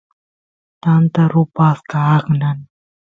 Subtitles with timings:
[0.83, 2.57] tanta rupasqa aqnan